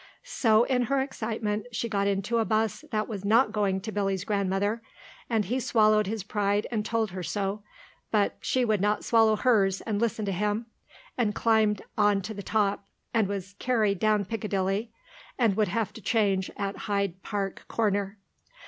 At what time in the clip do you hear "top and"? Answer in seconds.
12.41-13.27